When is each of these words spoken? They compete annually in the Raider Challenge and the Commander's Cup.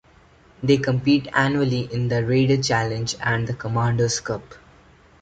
They 0.63 0.77
compete 0.77 1.27
annually 1.31 1.81
in 1.93 2.07
the 2.07 2.25
Raider 2.25 2.59
Challenge 2.59 3.15
and 3.21 3.45
the 3.45 3.53
Commander's 3.53 4.19
Cup. 4.19 4.55